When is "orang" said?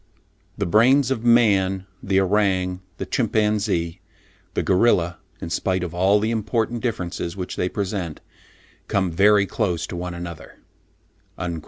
2.19-2.81